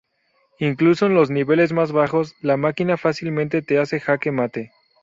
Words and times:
Incluso 0.57 1.05
en 1.05 1.13
los 1.13 1.29
niveles 1.29 1.73
más 1.73 1.91
bajos, 1.91 2.33
la 2.41 2.57
máquina 2.57 2.97
fácilmente 2.97 3.61
te 3.61 3.77
hace 3.77 3.99
jaque 3.99 4.31
mate. 4.31 4.71